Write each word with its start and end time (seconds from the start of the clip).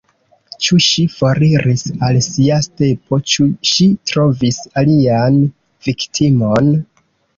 Ĉu 0.67 0.77
ŝi 0.85 1.03
foriris 1.15 1.83
al 2.07 2.17
sia 2.27 2.57
stepo, 2.67 3.19
ĉu 3.33 3.47
ŝi 3.73 3.87
trovis 4.13 4.59
alian 4.83 5.39
viktimon? 5.89 6.73